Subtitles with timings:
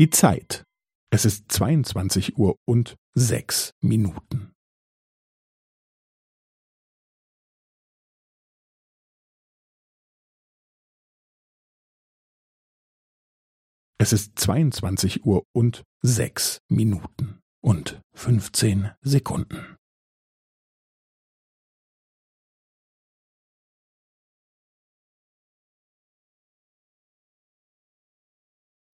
[0.00, 0.64] Die Zeit.
[1.12, 4.54] Es ist 22 Uhr und sechs Minuten.
[13.98, 19.76] Es ist 22 Uhr und sechs Minuten und 15 Sekunden.